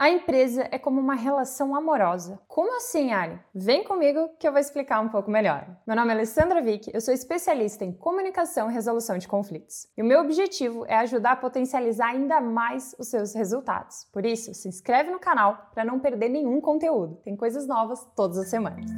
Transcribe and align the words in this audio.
A 0.00 0.08
empresa 0.08 0.68
é 0.70 0.78
como 0.78 1.00
uma 1.00 1.16
relação 1.16 1.74
amorosa. 1.74 2.40
Como 2.46 2.76
assim, 2.76 3.12
Ali? 3.12 3.36
Vem 3.52 3.82
comigo 3.82 4.30
que 4.38 4.46
eu 4.46 4.52
vou 4.52 4.60
explicar 4.60 5.00
um 5.00 5.08
pouco 5.08 5.28
melhor. 5.28 5.66
Meu 5.84 5.96
nome 5.96 6.10
é 6.10 6.14
Alessandra 6.14 6.62
Vick, 6.62 6.88
eu 6.94 7.00
sou 7.00 7.12
especialista 7.12 7.84
em 7.84 7.90
comunicação 7.90 8.70
e 8.70 8.72
resolução 8.72 9.18
de 9.18 9.26
conflitos. 9.26 9.88
E 9.96 10.02
o 10.02 10.04
meu 10.04 10.20
objetivo 10.20 10.84
é 10.86 10.94
ajudar 10.98 11.32
a 11.32 11.36
potencializar 11.36 12.10
ainda 12.10 12.40
mais 12.40 12.94
os 12.96 13.08
seus 13.08 13.34
resultados. 13.34 14.04
Por 14.12 14.24
isso, 14.24 14.54
se 14.54 14.68
inscreve 14.68 15.10
no 15.10 15.18
canal 15.18 15.68
para 15.74 15.84
não 15.84 15.98
perder 15.98 16.28
nenhum 16.28 16.60
conteúdo. 16.60 17.16
Tem 17.24 17.34
coisas 17.34 17.66
novas 17.66 18.06
todas 18.14 18.38
as 18.38 18.48
semanas. 18.48 18.88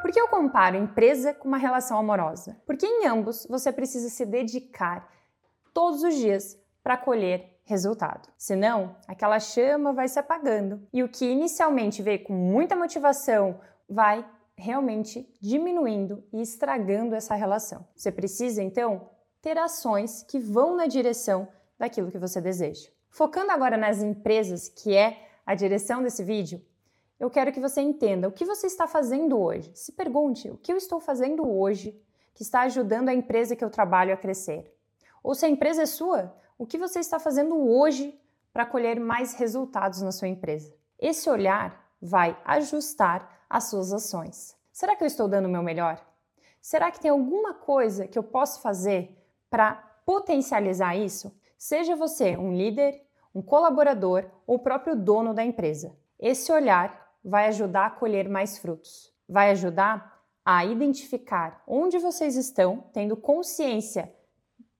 Por 0.00 0.10
que 0.10 0.18
eu 0.18 0.28
comparo 0.28 0.74
empresa 0.74 1.34
com 1.34 1.48
uma 1.48 1.58
relação 1.58 1.98
amorosa? 1.98 2.56
Porque 2.64 2.86
em 2.86 3.06
ambos 3.06 3.46
você 3.46 3.70
precisa 3.70 4.08
se 4.08 4.24
dedicar 4.24 5.06
todos 5.74 6.02
os 6.02 6.14
dias 6.14 6.58
para 6.82 6.96
colher 6.96 7.55
resultado. 7.66 8.28
Senão, 8.38 8.96
aquela 9.06 9.38
chama 9.38 9.92
vai 9.92 10.08
se 10.08 10.18
apagando 10.18 10.80
e 10.92 11.02
o 11.02 11.08
que 11.08 11.26
inicialmente 11.26 12.00
veio 12.00 12.24
com 12.24 12.32
muita 12.32 12.74
motivação 12.74 13.60
vai 13.88 14.24
realmente 14.56 15.28
diminuindo 15.40 16.24
e 16.32 16.40
estragando 16.40 17.14
essa 17.14 17.34
relação. 17.34 17.86
Você 17.94 18.10
precisa 18.10 18.62
então 18.62 19.10
ter 19.42 19.58
ações 19.58 20.22
que 20.22 20.38
vão 20.38 20.74
na 20.74 20.86
direção 20.86 21.46
daquilo 21.78 22.10
que 22.10 22.18
você 22.18 22.40
deseja. 22.40 22.88
Focando 23.10 23.52
agora 23.52 23.76
nas 23.76 24.02
empresas, 24.02 24.68
que 24.68 24.96
é 24.96 25.28
a 25.44 25.54
direção 25.54 26.02
desse 26.02 26.22
vídeo, 26.22 26.64
eu 27.18 27.30
quero 27.30 27.52
que 27.52 27.60
você 27.60 27.80
entenda 27.80 28.28
o 28.28 28.32
que 28.32 28.44
você 28.44 28.66
está 28.66 28.86
fazendo 28.86 29.38
hoje. 29.38 29.70
Se 29.74 29.92
pergunte 29.92 30.50
o 30.50 30.56
que 30.56 30.72
eu 30.72 30.76
estou 30.76 31.00
fazendo 31.00 31.48
hoje 31.48 32.00
que 32.34 32.42
está 32.42 32.60
ajudando 32.62 33.08
a 33.08 33.14
empresa 33.14 33.56
que 33.56 33.64
eu 33.64 33.70
trabalho 33.70 34.12
a 34.12 34.16
crescer. 34.16 34.72
Ou 35.22 35.34
se 35.34 35.46
a 35.46 35.48
empresa 35.48 35.82
é 35.82 35.86
sua, 35.86 36.34
o 36.58 36.66
que 36.66 36.78
você 36.78 37.00
está 37.00 37.18
fazendo 37.18 37.56
hoje 37.68 38.18
para 38.52 38.66
colher 38.66 38.98
mais 38.98 39.34
resultados 39.34 40.00
na 40.00 40.12
sua 40.12 40.28
empresa? 40.28 40.74
Esse 40.98 41.28
olhar 41.28 41.90
vai 42.00 42.36
ajustar 42.44 43.44
as 43.48 43.64
suas 43.64 43.92
ações. 43.92 44.56
Será 44.72 44.96
que 44.96 45.02
eu 45.02 45.06
estou 45.06 45.28
dando 45.28 45.46
o 45.46 45.50
meu 45.50 45.62
melhor? 45.62 46.04
Será 46.60 46.90
que 46.90 47.00
tem 47.00 47.10
alguma 47.10 47.54
coisa 47.54 48.06
que 48.06 48.18
eu 48.18 48.22
posso 48.22 48.60
fazer 48.60 49.16
para 49.50 49.74
potencializar 50.04 50.96
isso? 50.96 51.34
Seja 51.58 51.94
você 51.94 52.36
um 52.36 52.54
líder, 52.54 53.02
um 53.34 53.42
colaborador 53.42 54.24
ou 54.46 54.56
o 54.56 54.58
próprio 54.58 54.96
dono 54.96 55.34
da 55.34 55.44
empresa. 55.44 55.96
Esse 56.18 56.50
olhar 56.50 57.14
vai 57.22 57.48
ajudar 57.48 57.86
a 57.86 57.90
colher 57.90 58.28
mais 58.28 58.58
frutos. 58.58 59.12
Vai 59.28 59.50
ajudar 59.50 60.22
a 60.44 60.64
identificar 60.64 61.62
onde 61.66 61.98
vocês 61.98 62.36
estão, 62.36 62.84
tendo 62.92 63.16
consciência 63.16 64.12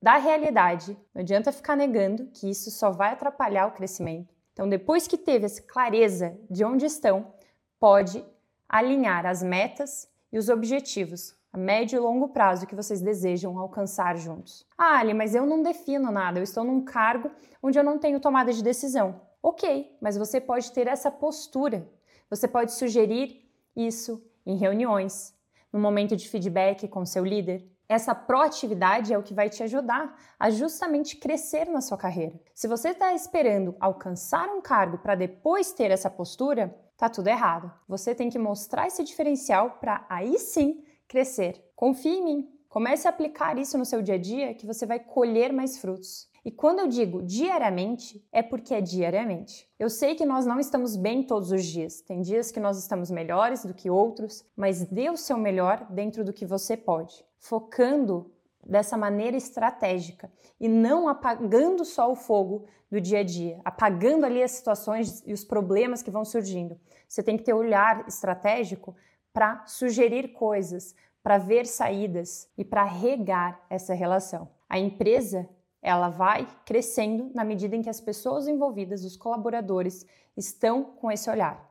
da 0.01 0.17
realidade. 0.17 0.97
Não 1.15 1.23
adianta 1.23 1.53
ficar 1.53 1.77
negando 1.77 2.27
que 2.27 2.49
isso 2.51 2.71
só 2.71 2.91
vai 2.91 3.13
atrapalhar 3.13 3.67
o 3.67 3.73
crescimento. 3.73 4.35
Então, 4.53 4.69
depois 4.69 5.07
que 5.07 5.19
teve 5.19 5.45
essa 5.47 5.63
clareza 5.63 6.39
de 6.51 6.65
onde 6.65 6.87
estão, 6.87 7.35
pode 7.79 8.25
alinhar 8.69 9.27
as 9.27 9.43
metas 9.43 10.09
e 10.33 10.39
os 10.39 10.49
objetivos 10.49 11.37
a 11.57 11.59
médio 11.59 11.97
e 11.97 12.01
longo 12.01 12.29
prazo 12.29 12.67
que 12.67 12.75
vocês 12.75 13.01
desejam 13.01 13.59
alcançar 13.59 14.15
juntos. 14.19 14.67
Ah, 14.77 14.99
Ali, 14.99 15.15
mas 15.15 15.35
eu 15.35 15.47
não 15.47 15.63
defino 15.63 16.13
nada, 16.13 16.39
eu 16.39 16.43
estou 16.45 16.63
num 16.63 16.85
cargo 16.85 17.31
onde 17.63 17.79
eu 17.79 17.83
não 17.83 17.99
tenho 17.99 18.21
tomada 18.21 18.53
de 18.53 18.63
decisão. 18.63 19.23
Ok, 19.43 19.97
mas 19.99 20.19
você 20.19 20.39
pode 20.39 20.71
ter 20.73 20.87
essa 20.87 21.11
postura. 21.11 21.89
Você 22.29 22.47
pode 22.47 22.73
sugerir 22.73 23.49
isso 23.75 24.23
em 24.45 24.57
reuniões, 24.57 25.35
no 25.73 25.81
momento 25.81 26.15
de 26.15 26.29
feedback 26.29 26.87
com 26.89 27.07
seu 27.07 27.25
líder, 27.25 27.67
essa 27.89 28.15
proatividade 28.15 29.13
é 29.13 29.19
o 29.19 29.23
que 29.23 29.35
vai 29.35 29.49
te 29.49 29.63
ajudar 29.63 30.17
a 30.39 30.51
justamente 30.51 31.17
crescer 31.17 31.67
na 31.67 31.81
sua 31.81 31.97
carreira. 31.97 32.39
Se 32.55 32.67
você 32.67 32.91
está 32.91 33.13
esperando 33.15 33.77
alcançar 33.79 34.49
um 34.49 34.61
cargo 34.61 34.99
para 34.99 35.15
depois 35.15 35.73
ter 35.73 35.91
essa 35.91 36.11
postura, 36.11 36.75
tá 36.97 37.09
tudo 37.09 37.29
errado. 37.29 37.73
Você 37.89 38.15
tem 38.15 38.29
que 38.29 38.39
mostrar 38.39 38.87
esse 38.87 39.05
diferencial 39.05 39.79
para 39.81 40.05
aí 40.09 40.39
sim 40.39 40.85
crescer. 41.07 41.63
Confie 41.77 42.19
em 42.19 42.25
mim. 42.25 42.53
Comece 42.69 43.07
a 43.07 43.11
aplicar 43.11 43.57
isso 43.57 43.79
no 43.79 43.85
seu 43.85 44.03
dia 44.03 44.17
a 44.17 44.19
dia 44.19 44.55
que 44.55 44.67
você 44.67 44.85
vai 44.85 44.99
colher 44.99 45.53
mais 45.53 45.79
frutos. 45.79 46.29
E 46.47 46.51
quando 46.53 46.79
eu 46.79 46.87
digo 46.87 47.25
diariamente, 47.25 48.25
é 48.31 48.41
porque 48.41 48.73
é 48.73 48.81
diariamente. 48.81 49.69
Eu 49.81 49.91
sei 49.91 50.15
que 50.15 50.25
nós 50.25 50.47
não 50.47 50.61
estamos 50.61 50.95
bem 50.95 51.25
todos 51.25 51.51
os 51.51 51.65
dias. 51.65 52.01
Tem 52.03 52.21
dias 52.21 52.53
que 52.53 52.61
nós 52.61 52.79
estamos 52.79 53.11
melhores 53.11 53.65
do 53.65 53.75
que 53.75 53.91
outros, 53.91 54.45
mas 54.57 54.85
dê 54.85 55.11
o 55.11 55.17
seu 55.17 55.37
melhor 55.37 55.85
dentro 55.91 56.25
do 56.25 56.33
que 56.33 56.47
você 56.47 56.77
pode, 56.77 57.25
focando 57.37 58.31
dessa 58.65 58.97
maneira 58.97 59.37
estratégica 59.37 60.31
e 60.61 60.69
não 60.69 61.09
apagando 61.09 61.85
só 61.85 62.13
o 62.13 62.15
fogo 62.15 62.67
do 62.89 63.01
dia 63.01 63.19
a 63.19 63.25
dia, 63.25 63.61
apagando 63.65 64.25
ali 64.25 64.41
as 64.41 64.53
situações 64.53 65.25
e 65.27 65.33
os 65.33 65.43
problemas 65.43 66.01
que 66.01 66.13
vão 66.13 66.25
surgindo. 66.25 66.79
Você 67.09 67.25
tem 67.25 67.37
que 67.37 67.43
ter 67.43 67.55
olhar 67.55 68.07
estratégico 68.07 68.95
para 69.33 69.67
sugerir 69.67 70.29
coisas, 70.29 70.95
para 71.25 71.39
ver 71.39 71.67
saídas 71.67 72.49
e 72.57 72.65
para 72.65 72.85
regar 72.85 73.67
essa 73.69 73.95
relação. 73.95 74.49
A 74.69 74.79
empresa 74.79 75.49
ela 75.83 76.09
vai 76.09 76.49
crescendo 76.65 77.31
na 77.35 77.45
medida 77.45 77.77
em 77.77 77.83
que 77.83 77.91
as 77.91 78.01
pessoas 78.01 78.49
envolvidas, 78.49 79.05
os 79.05 79.17
colaboradores, 79.17 80.07
estão 80.37 80.85
com 80.85 81.11
esse 81.11 81.31
olhar. 81.31 81.65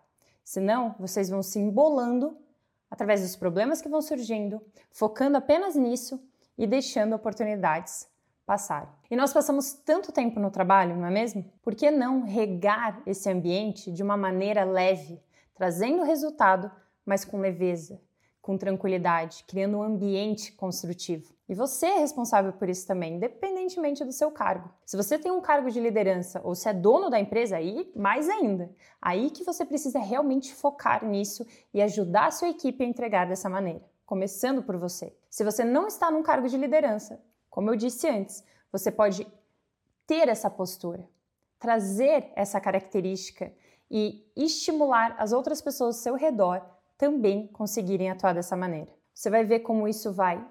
Senão, 0.44 0.96
vocês 1.00 1.30
vão 1.30 1.42
se 1.42 1.60
embolando 1.60 2.38
através 2.90 3.22
dos 3.22 3.36
problemas 3.36 3.82
que 3.82 3.90
vão 3.90 4.02
surgindo, 4.02 4.62
focando 4.92 5.38
apenas 5.38 5.76
nisso 5.76 6.22
e 6.58 6.66
deixando 6.66 7.16
oportunidades 7.16 8.08
passarem. 8.46 8.88
E 9.10 9.16
nós 9.16 9.34
passamos 9.34 9.74
tanto 9.74 10.12
tempo 10.12 10.40
no 10.40 10.52
trabalho, 10.52 10.96
não 10.96 11.08
é 11.08 11.12
mesmo? 11.12 11.44
Por 11.62 11.74
que 11.74 11.90
não 11.90 12.22
regar 12.22 13.02
esse 13.06 13.30
ambiente 13.30 13.92
de 13.92 14.04
uma 14.04 14.16
maneira 14.16 14.64
leve, 14.64 15.20
trazendo 15.56 16.04
resultado, 16.04 16.72
mas 17.06 17.26
com 17.26 17.40
leveza, 17.40 18.00
com 18.42 18.58
tranquilidade, 18.58 19.44
criando 19.48 19.78
um 19.78 19.84
ambiente 19.84 20.52
construtivo? 20.52 21.34
E 21.50 21.56
você 21.56 21.88
é 21.88 22.00
responsável 22.00 22.54
por 22.54 22.70
isso 22.70 22.88
também, 22.88 23.20
independentemente 23.66 24.06
do 24.06 24.12
seu 24.12 24.32
cargo. 24.32 24.70
Se 24.86 24.96
você 24.96 25.18
tem 25.18 25.32
um 25.32 25.42
cargo 25.42 25.70
de 25.70 25.80
liderança 25.80 26.40
ou 26.44 26.54
se 26.56 26.70
é 26.70 26.74
dono 26.74 27.10
da 27.10 27.20
empresa, 27.20 27.58
aí 27.58 27.92
mais 27.96 28.30
ainda. 28.30 28.72
Aí 29.02 29.30
que 29.30 29.44
você 29.44 29.66
precisa 29.66 30.00
realmente 30.00 30.54
focar 30.54 31.04
nisso 31.04 31.46
e 31.74 31.82
ajudar 31.82 32.28
a 32.28 32.32
sua 32.32 32.50
equipe 32.50 32.84
a 32.84 32.88
entregar 32.88 33.26
dessa 33.28 33.50
maneira, 33.50 33.84
começando 34.06 34.62
por 34.62 34.78
você. 34.78 35.16
Se 35.30 35.44
você 35.44 35.64
não 35.64 35.88
está 35.88 36.12
num 36.12 36.24
cargo 36.24 36.48
de 36.48 36.58
liderança, 36.58 37.22
como 37.50 37.70
eu 37.70 37.76
disse 37.76 38.08
antes, 38.08 38.44
você 38.72 38.92
pode 38.92 39.28
ter 40.06 40.30
essa 40.30 40.50
postura, 40.50 41.08
trazer 41.60 42.32
essa 42.36 42.60
característica 42.62 43.52
e 43.90 44.30
estimular 44.36 45.16
as 45.18 45.32
outras 45.32 45.62
pessoas 45.62 45.96
ao 45.96 46.02
seu 46.02 46.16
redor 46.16 46.62
também 46.98 47.48
conseguirem 47.48 48.10
atuar 48.10 48.34
dessa 48.34 48.56
maneira. 48.56 48.90
Você 49.14 49.30
vai 49.30 49.44
ver 49.44 49.60
como 49.60 49.88
isso 49.88 50.14
vai 50.14 50.46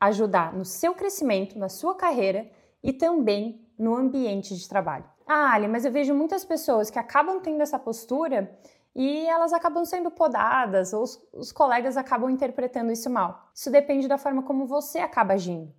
ajudar 0.00 0.52
no 0.52 0.64
seu 0.64 0.94
crescimento, 0.94 1.58
na 1.58 1.68
sua 1.68 1.94
carreira 1.94 2.48
e 2.82 2.92
também 2.92 3.66
no 3.78 3.94
ambiente 3.94 4.56
de 4.56 4.68
trabalho. 4.68 5.04
Ah, 5.26 5.52
Ali, 5.52 5.68
mas 5.68 5.84
eu 5.84 5.92
vejo 5.92 6.14
muitas 6.14 6.44
pessoas 6.44 6.90
que 6.90 6.98
acabam 6.98 7.40
tendo 7.40 7.62
essa 7.62 7.78
postura 7.78 8.58
e 8.94 9.26
elas 9.26 9.52
acabam 9.52 9.84
sendo 9.84 10.10
podadas 10.10 10.92
ou 10.92 11.02
os, 11.02 11.22
os 11.32 11.52
colegas 11.52 11.96
acabam 11.96 12.30
interpretando 12.30 12.90
isso 12.90 13.08
mal. 13.08 13.50
Isso 13.54 13.70
depende 13.70 14.08
da 14.08 14.18
forma 14.18 14.42
como 14.42 14.66
você 14.66 14.98
acaba 14.98 15.34
agindo. 15.34 15.72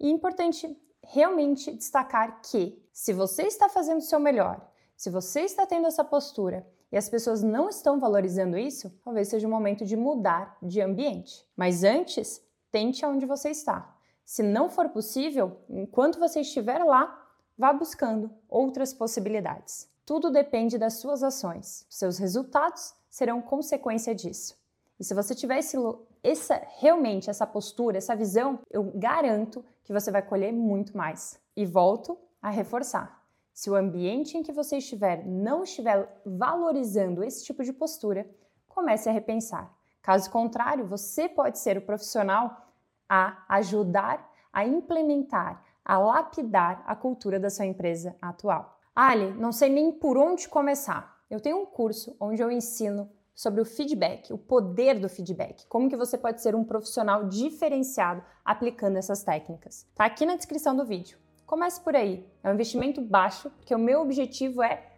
E 0.00 0.08
é 0.08 0.10
importante 0.10 0.76
realmente 1.02 1.70
destacar 1.70 2.40
que 2.42 2.82
se 2.92 3.12
você 3.12 3.42
está 3.42 3.68
fazendo 3.68 3.98
o 3.98 4.02
seu 4.02 4.18
melhor, 4.18 4.66
se 4.96 5.10
você 5.10 5.42
está 5.42 5.66
tendo 5.66 5.86
essa 5.86 6.02
postura 6.02 6.66
e 6.90 6.96
as 6.96 7.08
pessoas 7.08 7.42
não 7.42 7.68
estão 7.68 7.98
valorizando 7.98 8.56
isso, 8.56 8.90
talvez 9.04 9.28
seja 9.28 9.46
o 9.46 9.50
momento 9.50 9.84
de 9.84 9.96
mudar 9.96 10.56
de 10.62 10.80
ambiente. 10.80 11.44
Mas 11.56 11.84
antes, 11.84 12.40
tente 12.70 13.04
aonde 13.04 13.26
você 13.26 13.50
está. 13.50 13.93
Se 14.24 14.42
não 14.42 14.68
for 14.68 14.88
possível, 14.88 15.58
enquanto 15.68 16.18
você 16.18 16.40
estiver 16.40 16.82
lá, 16.82 17.26
vá 17.56 17.72
buscando 17.72 18.30
outras 18.48 18.92
possibilidades. 18.92 19.88
Tudo 20.06 20.30
depende 20.30 20.78
das 20.78 20.94
suas 20.94 21.22
ações. 21.22 21.86
Seus 21.88 22.18
resultados 22.18 22.94
serão 23.08 23.40
consequência 23.40 24.14
disso. 24.14 24.56
E 24.98 25.04
se 25.04 25.14
você 25.14 25.34
tiver 25.34 25.58
esse, 25.58 25.76
essa, 26.22 26.60
realmente 26.78 27.28
essa 27.28 27.46
postura, 27.46 27.98
essa 27.98 28.14
visão, 28.14 28.60
eu 28.70 28.84
garanto 28.94 29.64
que 29.82 29.92
você 29.92 30.10
vai 30.10 30.22
colher 30.22 30.52
muito 30.52 30.96
mais. 30.96 31.38
E 31.56 31.64
volto 31.64 32.18
a 32.40 32.50
reforçar. 32.50 33.22
Se 33.52 33.70
o 33.70 33.76
ambiente 33.76 34.36
em 34.36 34.42
que 34.42 34.52
você 34.52 34.78
estiver 34.78 35.24
não 35.24 35.62
estiver 35.62 36.20
valorizando 36.26 37.22
esse 37.22 37.44
tipo 37.44 37.62
de 37.62 37.72
postura, 37.72 38.28
comece 38.68 39.08
a 39.08 39.12
repensar. 39.12 39.72
Caso 40.02 40.30
contrário, 40.30 40.86
você 40.86 41.28
pode 41.28 41.58
ser 41.58 41.78
o 41.78 41.82
profissional 41.82 42.73
a 43.08 43.44
ajudar 43.48 44.34
a 44.54 44.64
implementar, 44.64 45.62
a 45.84 45.98
lapidar 45.98 46.84
a 46.86 46.94
cultura 46.94 47.40
da 47.40 47.50
sua 47.50 47.66
empresa 47.66 48.16
atual. 48.22 48.78
Ali, 48.94 49.32
não 49.34 49.50
sei 49.50 49.68
nem 49.68 49.90
por 49.90 50.16
onde 50.16 50.48
começar. 50.48 51.18
Eu 51.28 51.40
tenho 51.40 51.60
um 51.60 51.66
curso 51.66 52.16
onde 52.20 52.40
eu 52.40 52.50
ensino 52.50 53.10
sobre 53.34 53.60
o 53.60 53.64
feedback, 53.64 54.32
o 54.32 54.38
poder 54.38 55.00
do 55.00 55.08
feedback, 55.08 55.66
como 55.66 55.90
que 55.90 55.96
você 55.96 56.16
pode 56.16 56.40
ser 56.40 56.54
um 56.54 56.62
profissional 56.62 57.24
diferenciado 57.24 58.22
aplicando 58.44 58.96
essas 58.96 59.24
técnicas. 59.24 59.84
Tá 59.96 60.04
aqui 60.04 60.24
na 60.24 60.36
descrição 60.36 60.76
do 60.76 60.86
vídeo. 60.86 61.18
Comece 61.44 61.80
por 61.80 61.96
aí. 61.96 62.24
É 62.44 62.48
um 62.48 62.54
investimento 62.54 63.00
baixo, 63.00 63.50
porque 63.50 63.74
o 63.74 63.78
meu 63.78 64.00
objetivo 64.00 64.62
é 64.62 64.92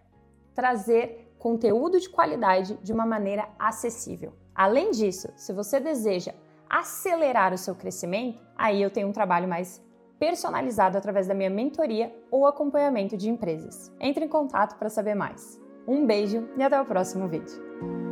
trazer 0.55 1.35
conteúdo 1.39 1.99
de 1.99 2.11
qualidade 2.11 2.77
de 2.83 2.93
uma 2.93 3.07
maneira 3.07 3.49
acessível. 3.59 4.35
Além 4.55 4.91
disso, 4.91 5.29
se 5.37 5.53
você 5.53 5.81
deseja 5.81 6.35
acelerar 6.69 7.53
o 7.53 7.59
seu 7.59 7.75
crescimento, 7.75 8.43
aí 8.57 8.83
eu 8.83 8.91
tenho 8.91 9.09
um 9.09 9.13
trabalho 9.13 9.49
mais 9.49 9.85
personalizado 10.19 10.97
através 10.97 11.27
da 11.27 11.35
minha 11.35 11.51
mentoria 11.51 12.15
ou 12.31 12.47
acompanhamento 12.47 13.17
de 13.17 13.29
empresas. 13.29 13.93
Entre 14.01 14.25
em 14.25 14.29
contato 14.29 14.79
para 14.79 14.89
saber 14.89 15.15
mais. 15.15 15.61
Um 15.87 16.07
beijo 16.07 16.49
e 16.57 16.63
até 16.63 16.81
o 16.81 16.87
próximo 16.87 17.29
vídeo. 17.29 18.06